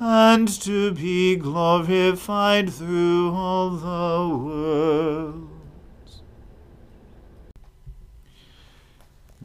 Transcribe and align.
and 0.00 0.48
to 0.48 0.92
be 0.92 1.36
glorified 1.36 2.72
through 2.72 3.32
all 3.32 3.70
the 3.70 4.34
worlds. 4.34 6.22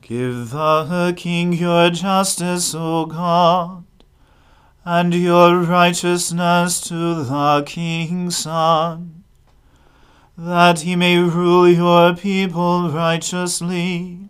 Give 0.02 0.50
the 0.50 1.14
King 1.18 1.54
your 1.54 1.90
justice, 1.90 2.74
O 2.74 3.06
God, 3.06 3.84
and 4.86 5.14
your 5.14 5.60
righteousness 5.60 6.80
to 6.82 7.24
the 7.24 7.64
King's 7.66 8.38
Son 8.38 9.24
that 10.38 10.82
he 10.82 10.96
may 10.96 11.18
rule 11.18 11.68
your 11.68 12.14
people 12.16 12.90
righteously, 12.92 14.30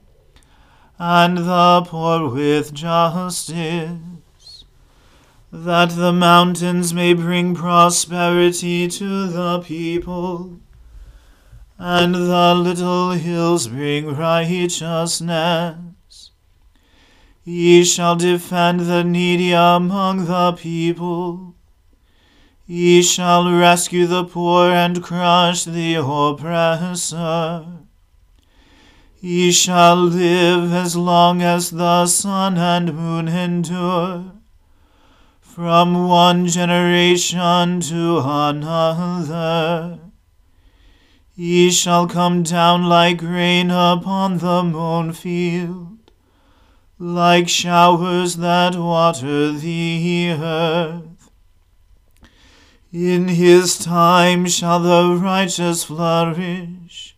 and 1.00 1.38
the 1.40 1.84
poor 1.86 2.30
with 2.30 2.74
justice, 2.74 3.98
that 5.52 5.92
the 5.92 6.12
mountains 6.12 6.94
may 6.94 7.14
bring 7.14 7.56
prosperity 7.56 8.88
to 8.88 9.28
the 9.28 9.60
people, 9.60 10.60
and 11.78 12.16
the 12.16 12.56
little 12.56 13.12
hills 13.12 13.68
bring 13.68 14.16
righteousness. 14.16 15.78
He 17.44 17.84
shall 17.84 18.16
defend 18.16 18.82
the 18.82 19.04
needy 19.04 19.52
among 19.52 20.26
the 20.26 20.54
people 20.54 21.56
Ye 22.68 23.04
shall 23.04 23.52
rescue 23.52 24.08
the 24.08 24.24
poor 24.24 24.72
and 24.72 25.04
crush 25.04 25.66
the 25.66 25.96
oppressor. 25.96 27.64
Ye 29.22 29.52
shall 29.52 29.96
live 29.96 30.74
as 30.74 30.96
long 30.96 31.44
as 31.44 31.70
the 31.70 32.08
sun 32.08 32.58
and 32.58 32.96
moon 32.96 33.28
endure, 33.28 34.32
from 35.56 36.10
one 36.10 36.46
generation 36.48 37.80
to 37.80 38.20
another. 38.22 39.98
He 41.34 41.72
shall 41.72 42.08
come 42.08 42.44
down 42.44 42.90
like 42.90 43.22
rain 43.22 43.72
upon 43.72 44.40
the 44.40 44.64
mown 44.64 45.14
field, 45.14 46.12
like 47.00 47.48
showers 47.48 48.36
that 48.36 48.76
water 48.76 49.54
the 49.54 50.36
earth. 50.38 51.32
In 52.92 53.30
his 53.30 53.78
time 53.78 54.48
shall 54.48 54.82
the 54.82 55.16
righteous 55.16 55.86
flourish. 55.86 57.16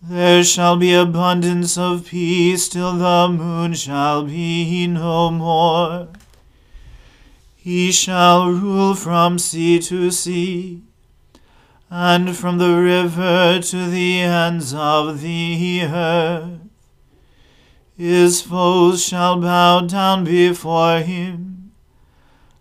There 0.00 0.42
shall 0.42 0.78
be 0.78 0.94
abundance 0.94 1.76
of 1.76 2.06
peace 2.06 2.70
till 2.70 2.94
the 2.94 3.28
moon 3.28 3.74
shall 3.74 4.24
be 4.24 4.86
no 4.86 5.30
more. 5.30 6.08
He 7.64 7.92
shall 7.92 8.50
rule 8.50 8.96
from 8.96 9.38
sea 9.38 9.78
to 9.78 10.10
sea, 10.10 10.82
and 11.88 12.36
from 12.36 12.58
the 12.58 12.74
river 12.74 13.60
to 13.62 13.86
the 13.88 14.20
ends 14.20 14.74
of 14.74 15.20
the 15.20 15.82
earth. 15.84 16.58
His 17.96 18.42
foes 18.42 19.04
shall 19.04 19.40
bow 19.40 19.82
down 19.82 20.24
before 20.24 21.02
him, 21.02 21.70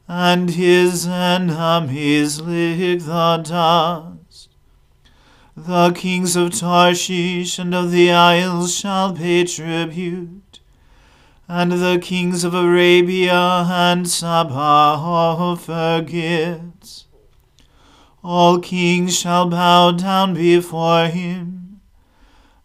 and 0.07 0.51
his 0.51 1.07
enemies 1.07 2.39
lick 2.39 2.99
the 2.99 3.37
dust. 3.43 4.49
The 5.57 5.93
kings 5.93 6.35
of 6.35 6.51
Tarshish 6.51 7.57
and 7.57 7.73
of 7.73 7.89
the 7.89 8.11
isles 8.11 8.75
shall 8.75 9.15
pay 9.15 9.45
tribute, 9.45 10.40
and 11.53 11.73
the 11.73 11.99
kings 12.01 12.45
of 12.45 12.53
Arabia 12.53 13.65
and 13.67 14.07
Saba 14.07 14.53
offer 14.53 16.01
gifts. 16.01 17.07
All 18.23 18.57
kings 18.59 19.17
shall 19.17 19.49
bow 19.49 19.91
down 19.91 20.33
before 20.33 21.07
him, 21.07 21.81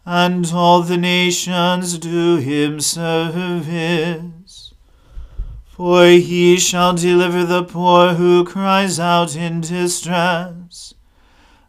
and 0.05 0.49
all 0.55 0.83
the 0.83 0.97
nations 0.97 1.99
do 1.99 2.37
him 2.37 2.79
service. 2.79 4.73
For 5.65 6.07
he 6.07 6.57
shall 6.57 6.95
deliver 6.95 7.45
the 7.45 7.65
poor 7.65 8.15
who 8.15 8.45
cries 8.45 9.01
out 9.01 9.35
in 9.35 9.63
distress, 9.63 10.95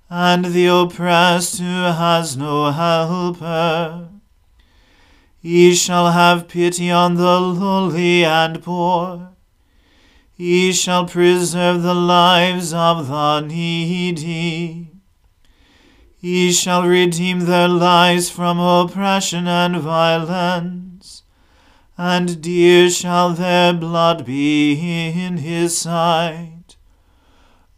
and 0.08 0.46
the 0.46 0.68
oppressed 0.68 1.58
who 1.58 1.66
has 1.66 2.38
no 2.38 2.70
helper. 2.72 4.10
He 5.48 5.76
shall 5.76 6.12
have 6.12 6.50
pity 6.50 6.92
on 6.92 7.16
the 7.16 7.40
lowly 7.40 8.26
and 8.26 8.62
poor 8.62 9.30
he 10.34 10.74
shall 10.74 11.06
preserve 11.06 11.82
the 11.84 11.96
lives 11.96 12.74
of 12.74 13.08
the 13.08 13.40
needy. 13.40 14.92
He 16.18 16.52
shall 16.52 16.86
redeem 16.86 17.46
their 17.46 17.70
lives 17.70 18.30
from 18.30 18.60
oppression 18.60 19.48
and 19.48 19.78
violence, 19.78 21.24
and 21.98 22.42
dear 22.42 22.90
shall 22.90 23.30
their 23.30 23.72
blood 23.72 24.26
be 24.26 24.74
in 24.74 25.38
his 25.38 25.78
sight. 25.78 26.76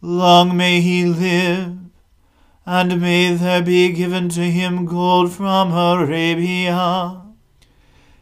Long 0.01 0.57
may 0.57 0.81
he 0.81 1.05
live, 1.05 1.77
and 2.65 2.99
may 2.99 3.35
there 3.35 3.61
be 3.61 3.93
given 3.93 4.27
to 4.29 4.41
him 4.41 4.85
gold 4.85 5.31
from 5.31 5.71
Arabia. 5.71 7.28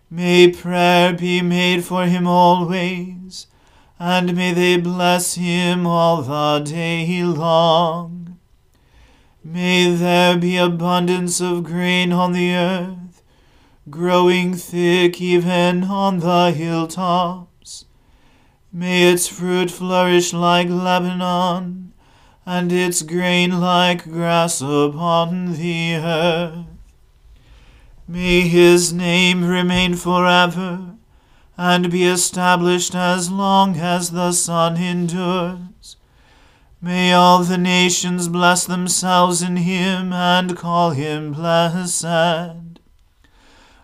May 0.10 0.50
prayer 0.50 1.14
be 1.14 1.42
made 1.42 1.84
for 1.84 2.06
him 2.06 2.28
always 2.28 3.48
and 4.00 4.36
may 4.36 4.54
they 4.54 4.78
bless 4.78 5.36
him 5.36 5.88
all 5.88 6.22
the 6.22 6.64
day 6.64 7.24
long. 7.24 8.38
May 9.44 9.96
there 9.96 10.38
be 10.38 10.58
abundance 10.58 11.42
of 11.42 11.64
grain 11.64 12.12
on 12.12 12.34
the 12.34 12.54
earth, 12.54 13.24
growing 13.90 14.54
thick 14.54 15.20
even 15.20 15.86
on 15.86 16.20
the 16.20 16.52
hilltops. 16.52 17.86
May 18.72 19.12
its 19.12 19.28
fruit 19.28 19.72
flourish 19.72 20.34
like 20.34 20.70
Lebanon, 20.70 21.94
and 22.46 22.72
its 22.72 23.02
grain 23.02 23.60
like 23.60 24.04
grass 24.04 24.62
upon 24.62 25.54
the 25.54 25.96
earth. 25.96 26.77
May 28.10 28.48
his 28.48 28.94
name 28.94 29.44
remain 29.44 29.96
forever 29.96 30.96
and 31.58 31.92
be 31.92 32.06
established 32.06 32.96
as 32.96 33.30
long 33.30 33.76
as 33.76 34.12
the 34.12 34.32
sun 34.32 34.78
endures. 34.78 35.98
May 36.82 37.12
all 37.12 37.44
the 37.44 37.58
nations 37.58 38.30
bless 38.30 38.64
themselves 38.64 39.42
in 39.42 39.58
him 39.58 40.14
and 40.14 40.56
call 40.56 40.92
him 40.92 41.34
blessed. 41.34 42.80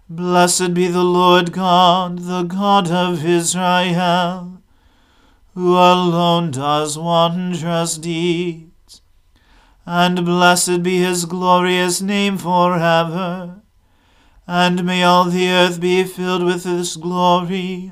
Blessed 0.07 0.73
be 0.73 0.87
the 0.87 1.03
Lord 1.03 1.51
God, 1.51 2.19
the 2.19 2.43
God 2.43 2.89
of 2.89 3.25
Israel, 3.25 4.61
who 5.53 5.73
alone 5.73 6.51
does 6.51 6.97
wondrous 6.97 7.97
deeds. 7.97 9.01
And 9.85 10.23
blessed 10.23 10.81
be 10.81 10.99
his 10.99 11.25
glorious 11.25 12.01
name 12.01 12.37
forever 12.37 13.62
and 14.47 14.83
may 14.83 15.03
all 15.03 15.25
the 15.25 15.49
earth 15.49 15.79
be 15.79 16.03
filled 16.03 16.43
with 16.43 16.63
his 16.63 16.97
glory. 16.97 17.91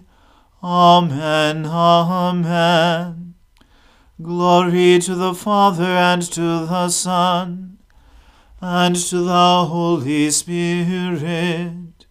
Amen. 0.64 1.66
Amen. 1.66 3.36
Glory 4.22 5.00
to 5.00 5.16
the 5.16 5.34
Father 5.34 5.84
and 5.84 6.22
to 6.22 6.66
the 6.66 6.90
Son 6.90 7.72
and 8.62 8.96
to 8.96 9.24
the 9.24 9.66
Holy 9.66 10.30
Spirit, 10.30 12.06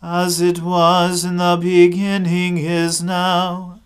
as 0.00 0.40
it 0.40 0.62
was 0.62 1.24
in 1.24 1.38
the 1.38 1.58
beginning 1.60 2.56
is 2.56 3.02
now, 3.02 3.80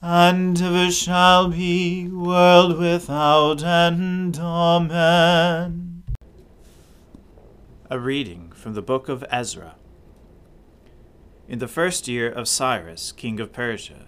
and 0.00 0.62
ever 0.62 0.88
shall 0.90 1.48
be, 1.48 2.08
world 2.08 2.78
without 2.78 3.64
end. 3.64 4.38
Amen. 4.38 6.04
A 7.90 7.98
reading 7.98 8.49
from 8.60 8.74
the 8.74 8.82
book 8.82 9.08
of 9.08 9.24
Ezra. 9.30 9.74
In 11.48 11.60
the 11.60 11.66
first 11.66 12.06
year 12.06 12.30
of 12.30 12.46
Cyrus, 12.46 13.10
king 13.10 13.40
of 13.40 13.52
Persia, 13.52 14.06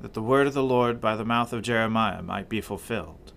that 0.00 0.14
the 0.14 0.22
word 0.22 0.48
of 0.48 0.54
the 0.54 0.62
Lord 0.62 1.00
by 1.00 1.14
the 1.14 1.24
mouth 1.24 1.52
of 1.52 1.62
Jeremiah 1.62 2.20
might 2.20 2.48
be 2.48 2.60
fulfilled, 2.60 3.32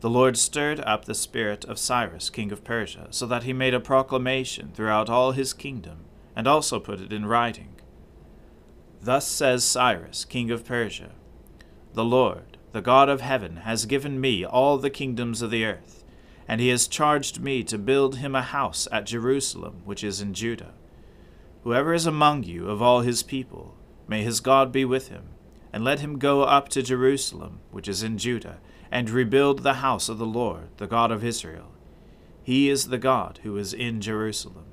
the 0.00 0.08
Lord 0.08 0.38
stirred 0.38 0.80
up 0.80 1.04
the 1.04 1.14
spirit 1.14 1.66
of 1.66 1.78
Cyrus, 1.78 2.30
king 2.30 2.50
of 2.50 2.64
Persia, 2.64 3.08
so 3.10 3.26
that 3.26 3.42
he 3.42 3.52
made 3.52 3.74
a 3.74 3.80
proclamation 3.80 4.70
throughout 4.72 5.10
all 5.10 5.32
his 5.32 5.52
kingdom, 5.52 6.06
and 6.34 6.46
also 6.46 6.80
put 6.80 7.00
it 7.00 7.12
in 7.12 7.26
writing. 7.26 7.74
Thus 9.02 9.28
says 9.28 9.64
Cyrus, 9.64 10.24
king 10.24 10.50
of 10.50 10.64
Persia 10.64 11.10
The 11.92 12.04
Lord, 12.04 12.56
the 12.72 12.80
God 12.80 13.10
of 13.10 13.20
heaven, 13.20 13.56
has 13.56 13.84
given 13.84 14.18
me 14.18 14.46
all 14.46 14.78
the 14.78 14.88
kingdoms 14.88 15.42
of 15.42 15.50
the 15.50 15.66
earth 15.66 16.00
and 16.50 16.60
he 16.60 16.70
has 16.70 16.88
charged 16.88 17.40
me 17.40 17.62
to 17.62 17.78
build 17.78 18.16
him 18.16 18.34
a 18.34 18.42
house 18.42 18.88
at 18.90 19.06
Jerusalem, 19.06 19.82
which 19.84 20.02
is 20.02 20.20
in 20.20 20.34
Judah. 20.34 20.74
Whoever 21.62 21.94
is 21.94 22.06
among 22.06 22.42
you 22.42 22.68
of 22.68 22.82
all 22.82 23.02
his 23.02 23.22
people, 23.22 23.76
may 24.08 24.24
his 24.24 24.40
God 24.40 24.72
be 24.72 24.84
with 24.84 25.10
him, 25.10 25.28
and 25.72 25.84
let 25.84 26.00
him 26.00 26.18
go 26.18 26.42
up 26.42 26.68
to 26.70 26.82
Jerusalem, 26.82 27.60
which 27.70 27.86
is 27.86 28.02
in 28.02 28.18
Judah, 28.18 28.58
and 28.90 29.08
rebuild 29.08 29.60
the 29.60 29.74
house 29.74 30.08
of 30.08 30.18
the 30.18 30.26
Lord, 30.26 30.70
the 30.78 30.88
God 30.88 31.12
of 31.12 31.22
Israel. 31.24 31.70
He 32.42 32.68
is 32.68 32.88
the 32.88 32.98
God 32.98 33.38
who 33.44 33.56
is 33.56 33.72
in 33.72 34.00
Jerusalem. 34.00 34.64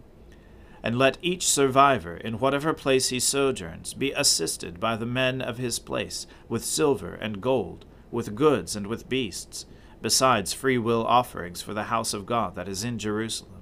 And 0.82 0.98
let 0.98 1.20
each 1.22 1.46
survivor, 1.46 2.18
in 2.18 2.40
whatever 2.40 2.74
place 2.74 3.10
he 3.10 3.20
sojourns, 3.20 3.94
be 3.94 4.12
assisted 4.14 4.80
by 4.80 4.96
the 4.96 5.06
men 5.06 5.44
of 5.44 5.60
his 5.60 5.78
place 5.78 6.26
with 6.50 6.66
silver 6.66 7.14
and 7.14 7.40
gold, 7.40 7.86
with 8.10 8.34
goods 8.34 8.76
and 8.76 8.88
with 8.88 9.08
beasts 9.08 9.68
besides 10.02 10.54
free 10.54 10.78
will 10.78 11.06
offerings 11.06 11.62
for 11.62 11.74
the 11.74 11.86
house 11.86 12.14
of 12.14 12.26
God 12.26 12.56
that 12.56 12.68
is 12.68 12.84
in 12.84 13.00
Jerusalem. 13.00 13.62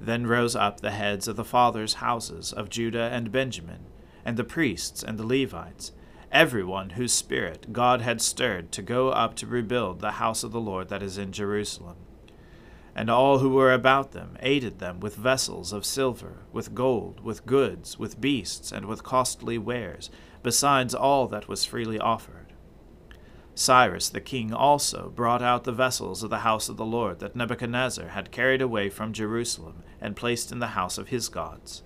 Then 0.00 0.26
rose 0.26 0.56
up 0.56 0.80
the 0.80 0.90
heads 0.92 1.28
of 1.28 1.36
the 1.36 1.44
fathers' 1.44 1.94
houses 1.94 2.52
of 2.52 2.70
Judah 2.70 3.10
and 3.12 3.30
Benjamin, 3.30 3.86
and 4.24 4.36
the 4.36 4.44
priests 4.44 5.02
and 5.02 5.18
the 5.18 5.26
Levites, 5.26 5.92
every 6.32 6.64
one 6.64 6.90
whose 6.90 7.12
spirit 7.12 7.72
God 7.72 8.00
had 8.00 8.22
stirred 8.22 8.72
to 8.72 8.82
go 8.82 9.10
up 9.10 9.34
to 9.36 9.46
rebuild 9.46 10.00
the 10.00 10.12
house 10.12 10.42
of 10.42 10.52
the 10.52 10.60
Lord 10.60 10.88
that 10.88 11.02
is 11.02 11.18
in 11.18 11.32
Jerusalem. 11.32 11.96
And 12.94 13.08
all 13.10 13.38
who 13.38 13.50
were 13.50 13.72
about 13.72 14.12
them 14.12 14.36
aided 14.40 14.78
them 14.78 15.00
with 15.00 15.14
vessels 15.16 15.72
of 15.72 15.84
silver, 15.84 16.38
with 16.52 16.74
gold, 16.74 17.20
with 17.20 17.46
goods, 17.46 17.98
with 17.98 18.20
beasts, 18.20 18.72
and 18.72 18.86
with 18.86 19.04
costly 19.04 19.58
wares, 19.58 20.10
besides 20.42 20.94
all 20.94 21.28
that 21.28 21.48
was 21.48 21.64
freely 21.64 21.98
offered. 21.98 22.49
Cyrus 23.54 24.08
the 24.08 24.20
king 24.20 24.52
also 24.54 25.12
brought 25.14 25.42
out 25.42 25.64
the 25.64 25.72
vessels 25.72 26.22
of 26.22 26.30
the 26.30 26.38
house 26.38 26.68
of 26.68 26.76
the 26.76 26.84
Lord 26.84 27.18
that 27.18 27.36
Nebuchadnezzar 27.36 28.08
had 28.08 28.30
carried 28.30 28.62
away 28.62 28.88
from 28.88 29.12
Jerusalem 29.12 29.82
and 30.00 30.16
placed 30.16 30.52
in 30.52 30.60
the 30.60 30.68
house 30.68 30.98
of 30.98 31.08
his 31.08 31.28
gods. 31.28 31.82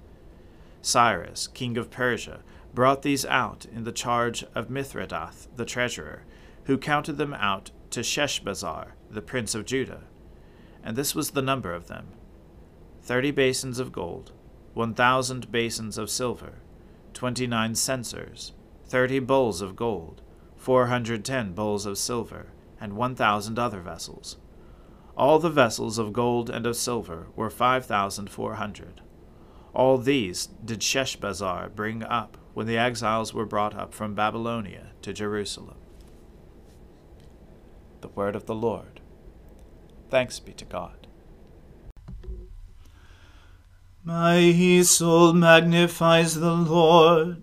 Cyrus, 0.83 1.47
king 1.49 1.77
of 1.79 1.91
Persia, 1.91 2.41
brought 2.75 3.03
these 3.03 3.25
out 3.25 3.67
in 3.75 3.85
the 3.85 3.93
charge 3.93 4.45
of 4.55 4.69
Mithredath 4.69 5.49
the 5.57 5.65
treasurer, 5.65 6.25
who 6.65 6.77
counted 6.77 7.17
them 7.17 7.35
out 7.35 7.71
to 7.91 8.01
Sheshbazzar, 8.01 8.89
the 9.11 9.23
prince 9.23 9.55
of 9.55 9.65
Judah. 9.65 10.03
And 10.83 10.97
this 10.97 11.15
was 11.15 11.31
the 11.31 11.43
number 11.43 11.73
of 11.73 11.89
them 11.89 12.09
thirty 13.03 13.31
basins 13.31 13.79
of 13.79 13.93
gold, 13.93 14.33
one 14.75 14.95
thousand 14.95 15.51
basins 15.51 15.97
of 15.97 16.11
silver, 16.11 16.55
twenty 17.13 17.47
nine 17.47 17.75
censers, 17.75 18.53
thirty 18.87 19.19
bowls 19.19 19.61
of 19.63 19.77
gold 19.77 20.21
410 20.65 21.53
bowls 21.53 21.85
of 21.85 21.99
silver, 21.99 22.47
and 22.81 22.97
1,000 22.97 23.59
other 23.59 23.81
vessels. 23.81 24.39
All 25.15 25.39
the 25.39 25.51
vessels 25.51 25.99
of 25.99 26.15
gold 26.15 26.49
and 26.49 26.65
of 26.65 26.75
silver 26.75 27.27
were 27.37 27.51
5,400. 27.51 29.03
All 29.75 29.99
these 29.99 30.47
did 30.65 30.81
Sheshbazzar 30.81 31.75
bring 31.75 32.03
up 32.03 32.39
when 32.55 32.67
the 32.67 32.79
exiles 32.79 33.35
were 33.35 33.45
brought 33.45 33.75
up 33.75 33.93
from 33.93 34.15
Babylonia 34.15 34.93
to 35.03 35.13
Jerusalem. 35.13 35.77
The 38.01 38.09
word 38.09 38.35
of 38.35 38.47
the 38.47 38.55
Lord. 38.55 39.03
Thanks 40.09 40.41
be 40.41 40.55
to 40.55 40.65
God. 40.65 41.07
My 44.03 44.81
soul 44.83 45.35
magnifies 45.35 46.37
the 46.37 46.55
Lord. 46.55 47.43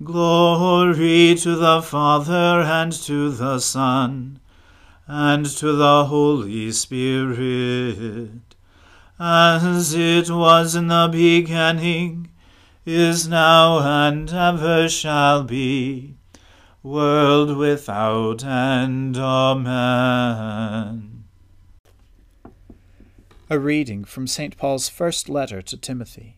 Glory 0.00 1.34
to 1.34 1.56
the 1.56 1.82
Father 1.82 2.62
and 2.62 2.92
to 2.92 3.30
the 3.30 3.58
Son 3.58 4.38
and 5.08 5.44
to 5.44 5.72
the 5.72 6.04
Holy 6.04 6.70
Spirit, 6.70 8.54
as 9.18 9.94
it 9.94 10.30
was 10.30 10.76
in 10.76 10.86
the 10.86 11.08
beginning, 11.10 12.30
is 12.86 13.26
now, 13.26 13.80
and 13.80 14.30
ever 14.30 14.88
shall 14.88 15.42
be, 15.42 16.14
world 16.84 17.56
without 17.56 18.44
end. 18.44 19.16
Amen. 19.18 20.44
A 23.50 23.58
reading 23.58 24.04
from 24.04 24.28
St. 24.28 24.56
Paul's 24.56 24.88
first 24.88 25.28
letter 25.28 25.60
to 25.62 25.76
Timothy. 25.76 26.37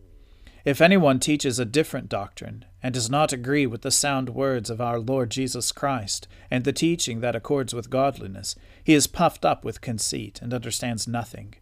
If 0.63 0.79
anyone 0.79 1.19
teaches 1.19 1.57
a 1.57 1.65
different 1.65 2.07
doctrine, 2.07 2.65
and 2.83 2.93
does 2.93 3.09
not 3.09 3.33
agree 3.33 3.65
with 3.65 3.81
the 3.81 3.91
sound 3.91 4.29
words 4.29 4.69
of 4.69 4.79
our 4.79 4.99
Lord 4.99 5.31
Jesus 5.31 5.71
Christ, 5.71 6.27
and 6.51 6.63
the 6.63 6.73
teaching 6.73 7.19
that 7.21 7.35
accords 7.35 7.73
with 7.73 7.89
godliness, 7.89 8.55
he 8.83 8.93
is 8.93 9.07
puffed 9.07 9.43
up 9.43 9.65
with 9.65 9.81
conceit, 9.81 10.39
and 10.41 10.53
understands 10.53 11.07
nothing. 11.07 11.55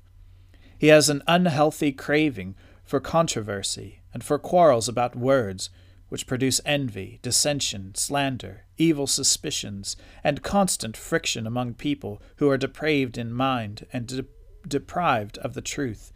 He 0.77 0.87
has 0.87 1.09
an 1.09 1.23
unhealthy 1.27 1.91
craving 1.91 2.55
for 2.83 2.99
controversy, 2.99 4.01
and 4.13 4.23
for 4.23 4.37
quarrels 4.37 4.89
about 4.89 5.15
words, 5.15 5.69
which 6.09 6.27
produce 6.27 6.59
envy, 6.65 7.19
dissension, 7.21 7.93
slander, 7.95 8.65
evil 8.77 9.07
suspicions, 9.07 9.95
and 10.23 10.43
constant 10.43 10.97
friction 10.97 11.45
among 11.45 11.75
people 11.75 12.21
who 12.37 12.49
are 12.49 12.57
depraved 12.57 13.17
in 13.17 13.31
mind 13.31 13.85
and 13.93 14.07
de- 14.07 14.25
deprived 14.67 15.37
of 15.37 15.53
the 15.53 15.61
truth 15.61 16.11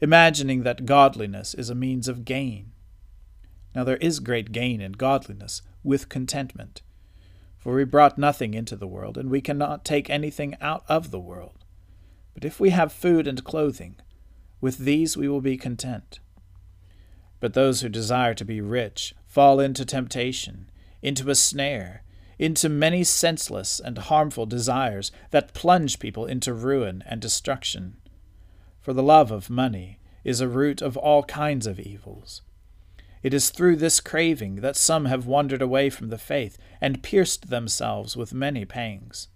imagining 0.00 0.62
that 0.62 0.86
godliness 0.86 1.54
is 1.54 1.70
a 1.70 1.74
means 1.74 2.08
of 2.08 2.24
gain. 2.24 2.72
Now 3.74 3.84
there 3.84 3.98
is 3.98 4.20
great 4.20 4.52
gain 4.52 4.80
in 4.80 4.92
godliness, 4.92 5.62
with 5.82 6.08
contentment. 6.08 6.82
For 7.58 7.74
we 7.74 7.84
brought 7.84 8.18
nothing 8.18 8.54
into 8.54 8.76
the 8.76 8.86
world, 8.86 9.18
and 9.18 9.30
we 9.30 9.40
cannot 9.40 9.84
take 9.84 10.08
anything 10.08 10.56
out 10.60 10.84
of 10.88 11.10
the 11.10 11.20
world. 11.20 11.64
But 12.34 12.44
if 12.44 12.58
we 12.58 12.70
have 12.70 12.92
food 12.92 13.26
and 13.26 13.44
clothing, 13.44 13.96
with 14.60 14.78
these 14.78 15.16
we 15.16 15.28
will 15.28 15.40
be 15.40 15.56
content. 15.56 16.20
But 17.38 17.54
those 17.54 17.80
who 17.80 17.88
desire 17.88 18.34
to 18.34 18.44
be 18.44 18.60
rich 18.60 19.14
fall 19.26 19.60
into 19.60 19.84
temptation, 19.84 20.70
into 21.02 21.30
a 21.30 21.34
snare, 21.34 22.02
into 22.38 22.68
many 22.68 23.04
senseless 23.04 23.78
and 23.78 23.98
harmful 23.98 24.46
desires 24.46 25.12
that 25.30 25.52
plunge 25.52 25.98
people 25.98 26.24
into 26.24 26.54
ruin 26.54 27.04
and 27.06 27.20
destruction. 27.20 27.96
For 28.80 28.92
the 28.92 29.02
love 29.02 29.30
of 29.30 29.50
money 29.50 29.98
is 30.24 30.40
a 30.40 30.48
root 30.48 30.80
of 30.80 30.96
all 30.96 31.22
kinds 31.24 31.66
of 31.66 31.78
evils. 31.78 32.42
It 33.22 33.34
is 33.34 33.50
through 33.50 33.76
this 33.76 34.00
craving 34.00 34.56
that 34.56 34.76
some 34.76 35.04
have 35.04 35.26
wandered 35.26 35.60
away 35.60 35.90
from 35.90 36.08
the 36.08 36.18
faith 36.18 36.56
and 36.80 37.02
pierced 37.02 37.50
themselves 37.50 38.16
with 38.16 38.32
many 38.32 38.64
pangs. 38.64 39.28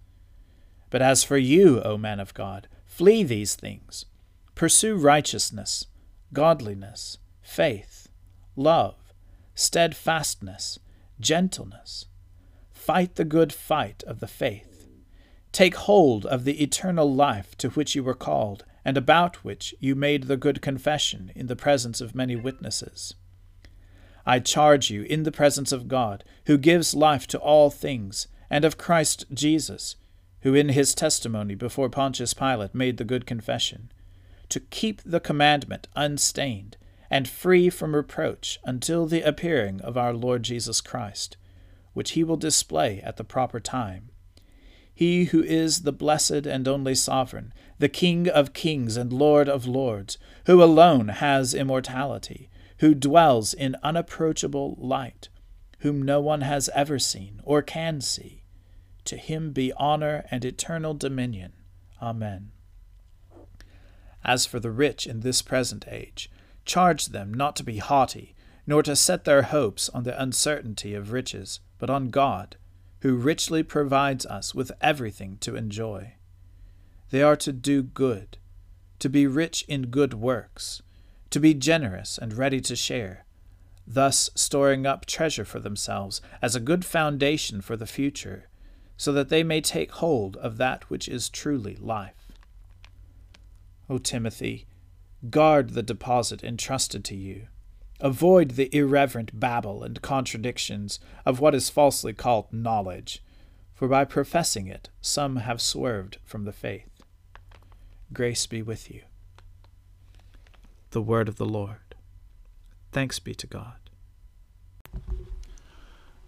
But 0.89 1.03
as 1.03 1.23
for 1.23 1.37
you, 1.37 1.83
O 1.83 1.99
man 1.99 2.21
of 2.21 2.33
God, 2.33 2.69
flee 2.87 3.23
these 3.23 3.55
things. 3.55 4.07
Pursue 4.55 4.97
righteousness, 4.97 5.87
godliness, 6.33 7.19
faith, 7.43 8.09
love, 8.57 9.13
steadfastness, 9.55 10.79
gentleness. 11.21 12.07
Fight 12.73 13.17
the 13.17 13.25
good 13.25 13.53
fight 13.53 14.03
of 14.07 14.21
the 14.21 14.27
faith. 14.27 14.87
Take 15.53 15.75
hold 15.77 16.25
of 16.27 16.45
the 16.45 16.63
eternal 16.63 17.13
life 17.13 17.57
to 17.59 17.71
which 17.71 17.95
you 17.95 18.03
were 18.03 18.15
called 18.15 18.65
and 18.85 18.97
about 18.97 19.45
which 19.45 19.75
you 19.81 19.95
made 19.95 20.25
the 20.25 20.37
good 20.37 20.61
confession 20.61 21.33
in 21.35 21.47
the 21.47 21.57
presence 21.57 22.01
of 22.01 22.15
many 22.15 22.37
witnesses. 22.37 23.15
I 24.27 24.39
charge 24.41 24.91
you 24.91 25.03
in 25.03 25.23
the 25.23 25.33
presence 25.33 25.73
of 25.73 25.89
God, 25.89 26.25
who 26.47 26.59
gives 26.59 26.95
life 26.95 27.27
to 27.29 27.39
all 27.39 27.71
things, 27.71 28.29
and 28.51 28.65
of 28.65 28.79
Christ 28.79 29.27
Jesus, 29.33 29.97
who 30.41 30.55
in 30.55 30.71
his 30.71 30.95
testimony 30.95 31.55
before 31.55 31.89
Pontius 31.89 32.35
Pilate 32.35 32.75
made 32.75 32.97
the 32.97 33.05
good 33.05 33.27
confession, 33.27 33.91
to 34.49 34.61
keep 34.61 35.03
the 35.03 35.21
commandment 35.21 35.89
unstained 35.97 36.77
and 37.11 37.29
free 37.29 37.71
from 37.71 37.95
reproach 37.95 38.59
until 38.65 39.07
the 39.07 39.23
appearing 39.23 39.81
of 39.81 39.97
our 39.97 40.13
Lord 40.13 40.43
Jesus 40.43 40.81
Christ, 40.81 41.37
which 41.93 42.13
he 42.13 42.25
will 42.25 42.37
display 42.37 43.01
at 43.03 43.17
the 43.17 43.25
proper 43.25 43.61
time 43.61 44.11
he 44.95 45.25
who 45.27 45.43
is 45.43 45.83
the 45.83 45.93
blessed 45.93 46.47
and 46.47 46.69
only 46.69 46.95
sovereign, 46.95 47.53
the 47.79 47.89
King 47.89 48.29
of 48.29 48.53
kings 48.53 48.97
and 48.97 49.13
Lord 49.13 49.49
of 49.49 49.67
lords, 49.67 50.19
who 50.47 50.63
alone 50.63 51.09
has 51.09 51.53
immortality, 51.53 52.49
who 52.79 52.95
dwells 52.95 53.53
in 53.53 53.77
unapproachable 53.83 54.77
light, 54.79 55.29
whom 55.81 56.01
no 56.01 56.21
one 56.21 56.43
has 56.43 56.71
ever 56.75 57.01
seen 57.01 57.41
or 57.43 57.61
can 57.61 58.01
see. 58.01 58.45
To 59.07 59.17
him 59.17 59.53
be 59.53 59.73
honor 59.77 60.25
and 60.31 60.45
eternal 60.45 60.95
dominion. 60.95 61.53
Amen. 62.01 62.53
As 64.25 64.47
for 64.47 64.61
the 64.61 64.71
rich 64.71 65.07
in 65.07 65.21
this 65.21 65.43
present 65.43 65.87
age, 65.89 66.31
charge 66.65 67.07
them 67.07 67.35
not 67.35 67.57
to 67.57 67.65
be 67.65 67.79
haughty, 67.79 68.35
nor 68.67 68.83
to 68.85 68.97
set 68.97 69.25
their 69.25 69.43
hopes 69.43 69.89
on 69.91 70.05
the 70.05 70.21
uncertainty 70.21 70.95
of 70.95 71.13
riches, 71.13 71.61
but 71.79 71.91
on 71.91 72.09
God 72.09 72.57
who 73.05 73.15
richly 73.17 73.63
provides 73.63 74.25
us 74.25 74.55
with 74.55 74.73
everything 74.81 75.37
to 75.37 75.55
enjoy. 75.55 76.15
They 77.11 77.23
are 77.23 77.37
to 77.37 77.53
do 77.53 77.83
good, 77.83 78.39
to 78.99 79.11
be 79.11 79.27
rich 79.27 79.63
in 79.69 79.89
good 79.89 80.15
works, 80.15 80.81
to 81.29 81.39
be 81.39 81.53
generous 81.53 82.17
and 82.17 82.33
ready 82.33 82.63
to 82.63 82.75
share, 82.75 83.27
thus 83.87 84.31
storing 84.35 84.87
up 84.87 85.05
treasure 85.05 85.45
for 85.45 85.61
themselves 85.61 86.23
as 86.41 86.57
a 86.57 86.61
good 86.61 86.83
foundation 86.83 87.61
for 87.61 87.77
the 87.77 87.87
future, 87.87 88.49
so 88.97 89.13
that 89.13 89.29
they 89.29 89.43
may 89.43 89.61
take 89.61 89.93
hold 89.93 90.39
of 90.39 90.57
that 90.57 90.89
which 90.89 91.07
is 91.07 91.29
truly 91.29 91.77
life. 91.77 92.33
O 93.91 93.99
Timothy, 93.99 94.67
guard 95.29 95.71
the 95.75 95.83
deposit 95.83 96.43
entrusted 96.43 97.05
to 97.05 97.15
you. 97.15 97.49
Avoid 98.01 98.53
the 98.53 98.75
irreverent 98.75 99.39
babble 99.39 99.83
and 99.83 100.03
contradictions 100.03 100.99
of 101.25 101.41
what 101.41 101.55
is 101.55 101.71
falsely 101.71 102.13
called 102.13 102.53
knowledge, 102.53 103.23
for 103.73 103.89
by 103.89 104.05
professing 104.05 104.67
it 104.67 104.91
some 105.01 105.37
have 105.37 105.61
swerved 105.61 106.19
from 106.25 106.45
the 106.45 106.53
faith. 106.53 106.91
Grace 108.13 108.47
be 108.47 108.63
with 108.63 108.91
you. 108.91 109.03
The 110.91 111.03
word 111.03 111.29
of 111.29 111.37
the 111.37 111.47
Lord. 111.47 111.95
Thanks 112.93 113.19
be 113.19 113.35
to 113.35 113.47
God. 113.47 113.75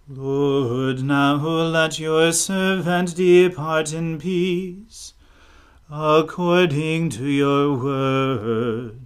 Lord, 0.08 1.02
now 1.02 1.36
let 1.36 1.98
your 1.98 2.32
servant 2.32 3.16
depart 3.16 3.92
in 3.92 4.18
peace, 4.18 5.14
according 5.90 7.10
to 7.10 7.26
your 7.26 7.76
word. 7.76 9.05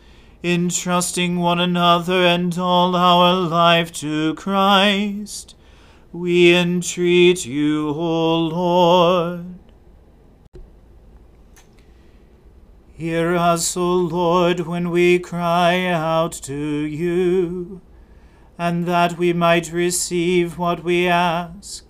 entrusting 0.43 1.37
one 1.37 1.59
another 1.59 2.23
and 2.23 2.57
all 2.57 2.95
our 2.95 3.35
life 3.35 3.91
to 3.91 4.33
Christ. 4.35 5.55
We 6.11 6.55
entreat 6.55 7.45
you, 7.45 7.89
O 7.89 8.37
Lord. 8.37 9.59
Hear 12.91 13.35
us, 13.35 13.77
O 13.77 13.95
Lord, 13.95 14.61
when 14.61 14.89
we 14.89 15.19
cry 15.19 15.85
out 15.85 16.33
to 16.43 16.55
you 16.55 17.81
and 18.57 18.85
that 18.85 19.17
we 19.17 19.33
might 19.33 19.71
receive 19.71 20.57
what 20.57 20.83
we 20.83 21.07
ask. 21.07 21.85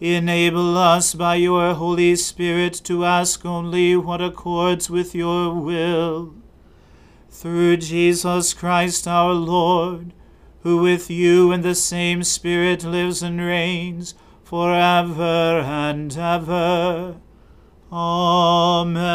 Enable 0.00 0.76
us 0.76 1.14
by 1.14 1.36
your 1.36 1.72
Holy 1.74 2.16
Spirit 2.16 2.74
to 2.84 3.04
ask 3.04 3.46
only 3.46 3.96
what 3.96 4.20
accords 4.20 4.90
with 4.90 5.14
your 5.14 5.54
will. 5.54 6.41
Through 7.32 7.78
Jesus 7.78 8.52
Christ 8.52 9.08
our 9.08 9.32
Lord, 9.32 10.12
who 10.60 10.82
with 10.82 11.10
you 11.10 11.50
in 11.50 11.62
the 11.62 11.74
same 11.74 12.22
Spirit 12.22 12.84
lives 12.84 13.22
and 13.22 13.40
reigns 13.40 14.14
for 14.44 14.74
ever 14.74 15.60
and 15.64 16.16
ever. 16.16 17.16
Amen. 17.90 19.08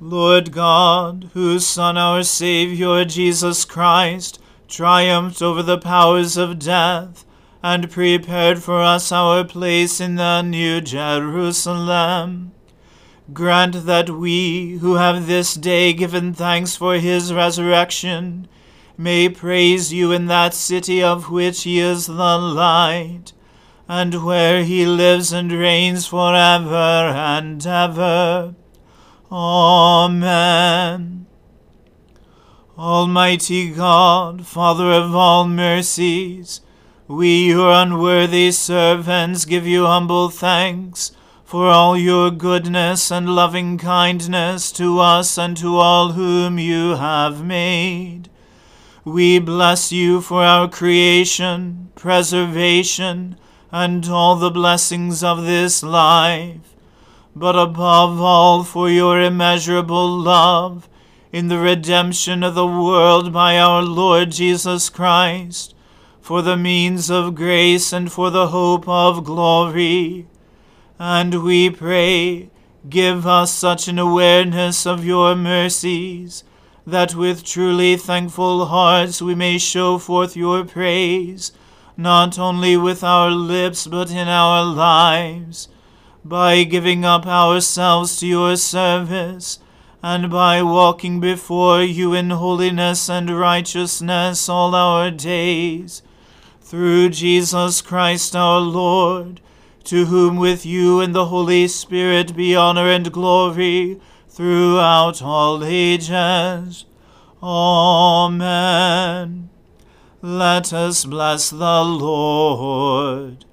Lord 0.00 0.52
God, 0.52 1.30
whose 1.34 1.66
Son, 1.66 1.98
our 1.98 2.22
Saviour, 2.22 3.04
Jesus 3.04 3.64
Christ, 3.64 4.40
triumphed 4.68 5.42
over 5.42 5.64
the 5.64 5.78
powers 5.78 6.36
of 6.36 6.60
death, 6.60 7.24
and 7.62 7.90
prepared 7.90 8.62
for 8.62 8.80
us 8.80 9.12
our 9.12 9.44
place 9.44 10.00
in 10.00 10.14
the 10.14 10.42
New 10.42 10.80
Jerusalem, 10.80 12.52
grant 13.32 13.86
that 13.86 14.10
we, 14.10 14.78
who 14.78 14.94
have 14.94 15.26
this 15.26 15.54
day 15.54 15.92
given 15.92 16.34
thanks 16.34 16.74
for 16.76 16.96
his 16.96 17.32
resurrection, 17.32 18.48
may 18.98 19.28
praise 19.28 19.92
you 19.92 20.12
in 20.12 20.26
that 20.26 20.54
city 20.54 21.02
of 21.02 21.30
which 21.30 21.62
he 21.62 21.78
is 21.78 22.06
the 22.06 22.38
light, 22.38 23.32
and 23.88 24.24
where 24.24 24.64
he 24.64 24.84
lives 24.86 25.32
and 25.32 25.52
reigns 25.52 26.06
for 26.06 26.34
ever 26.34 27.12
and 27.14 27.66
ever. 27.66 28.54
Amen. 29.30 31.26
Almighty 32.76 33.70
God, 33.70 34.46
Father 34.46 34.90
of 34.92 35.14
all 35.14 35.46
mercies, 35.46 36.60
we, 37.06 37.48
your 37.48 37.70
unworthy 37.70 38.50
servants, 38.50 39.44
give 39.44 39.66
you 39.66 39.86
humble 39.86 40.28
thanks 40.30 41.12
for 41.52 41.66
all 41.66 41.98
your 41.98 42.30
goodness 42.30 43.10
and 43.10 43.28
loving 43.28 43.76
kindness 43.76 44.72
to 44.72 44.98
us 44.98 45.36
and 45.36 45.54
to 45.54 45.76
all 45.76 46.12
whom 46.12 46.58
you 46.58 46.96
have 46.96 47.44
made. 47.44 48.30
We 49.04 49.38
bless 49.38 49.92
you 49.92 50.22
for 50.22 50.42
our 50.42 50.66
creation, 50.66 51.90
preservation, 51.94 53.36
and 53.70 54.08
all 54.08 54.36
the 54.36 54.50
blessings 54.50 55.22
of 55.22 55.44
this 55.44 55.82
life, 55.82 56.74
but 57.36 57.54
above 57.54 58.18
all 58.18 58.64
for 58.64 58.88
your 58.88 59.20
immeasurable 59.20 60.08
love 60.08 60.88
in 61.32 61.48
the 61.48 61.58
redemption 61.58 62.42
of 62.42 62.54
the 62.54 62.66
world 62.66 63.30
by 63.30 63.58
our 63.58 63.82
Lord 63.82 64.30
Jesus 64.30 64.88
Christ, 64.88 65.74
for 66.18 66.40
the 66.40 66.56
means 66.56 67.10
of 67.10 67.34
grace 67.34 67.92
and 67.92 68.10
for 68.10 68.30
the 68.30 68.48
hope 68.48 68.88
of 68.88 69.22
glory 69.22 70.28
and 71.04 71.42
we 71.42 71.68
pray, 71.68 72.48
give 72.88 73.26
us 73.26 73.52
such 73.52 73.88
an 73.88 73.98
awareness 73.98 74.86
of 74.86 75.04
your 75.04 75.34
mercies, 75.34 76.44
that 76.86 77.12
with 77.12 77.42
truly 77.42 77.96
thankful 77.96 78.66
hearts 78.66 79.20
we 79.20 79.34
may 79.34 79.58
show 79.58 79.98
forth 79.98 80.36
your 80.36 80.64
praise, 80.64 81.50
not 81.96 82.38
only 82.38 82.76
with 82.76 83.02
our 83.02 83.32
lips 83.32 83.84
but 83.88 84.12
in 84.12 84.28
our 84.28 84.64
lives, 84.64 85.66
by 86.24 86.62
giving 86.62 87.04
up 87.04 87.26
ourselves 87.26 88.20
to 88.20 88.26
your 88.28 88.54
service, 88.54 89.58
and 90.04 90.30
by 90.30 90.62
walking 90.62 91.18
before 91.18 91.82
you 91.82 92.14
in 92.14 92.30
holiness 92.30 93.10
and 93.10 93.28
righteousness 93.28 94.48
all 94.48 94.72
our 94.72 95.10
days. 95.10 96.00
Through 96.60 97.08
Jesus 97.08 97.82
Christ 97.82 98.36
our 98.36 98.60
Lord, 98.60 99.40
to 99.84 100.06
whom 100.06 100.36
with 100.36 100.66
you 100.66 101.00
and 101.00 101.14
the 101.14 101.26
Holy 101.26 101.68
Spirit 101.68 102.36
be 102.36 102.54
honor 102.54 102.88
and 102.88 103.12
glory 103.12 104.00
throughout 104.28 105.22
all 105.22 105.64
ages. 105.64 106.84
Amen. 107.42 109.50
Let 110.22 110.72
us 110.72 111.04
bless 111.04 111.50
the 111.50 111.82
Lord. 111.82 113.44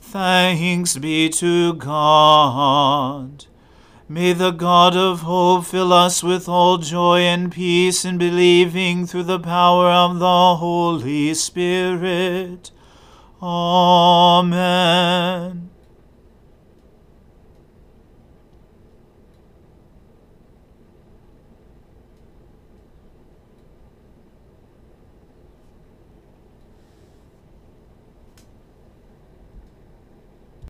Thanks 0.00 0.96
be 0.98 1.28
to 1.30 1.74
God. 1.74 3.46
May 4.08 4.34
the 4.34 4.50
God 4.50 4.94
of 4.94 5.22
hope 5.22 5.64
fill 5.64 5.92
us 5.92 6.22
with 6.22 6.48
all 6.48 6.78
joy 6.78 7.20
and 7.20 7.50
peace 7.50 8.04
in 8.04 8.18
believing 8.18 9.06
through 9.06 9.22
the 9.22 9.40
power 9.40 9.90
of 9.90 10.18
the 10.18 10.56
Holy 10.56 11.32
Spirit. 11.32 12.70
Amen. 13.42 15.71